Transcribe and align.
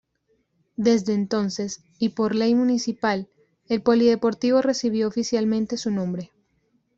Desde 0.77 1.13
entonces, 1.13 1.83
y 1.99 2.09
por 2.09 2.33
Ley 2.33 2.55
Municipal, 2.55 3.29
el 3.69 3.83
polideportivo 3.83 4.63
recibió 4.63 5.07
oficialmente 5.07 5.77
su 5.77 5.91
nombre. 5.91 6.31